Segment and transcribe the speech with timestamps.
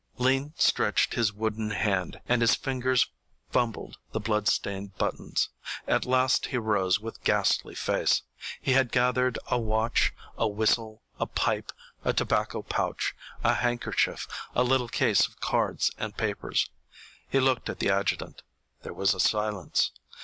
[0.17, 3.11] Lean stretched his wooden hand, and his fingers
[3.51, 5.49] fumbled the blood stained buttons.
[5.85, 8.23] At last he rose with ghastly face.
[8.59, 11.71] He had gathered a watch, a whistle, a pipe,
[12.03, 16.71] a tobacco pouch, a handkerchief, a little case of cards and papers.
[17.29, 18.41] He looked at the adjutant.
[18.81, 19.91] There was a silence.